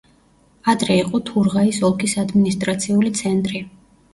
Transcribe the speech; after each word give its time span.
ადრე 0.73 0.95
იყო 1.01 1.21
თურღაის 1.27 1.81
ოლქის 1.91 2.17
ადმინისტრაციული 2.25 3.13
ცენტრი. 3.21 3.63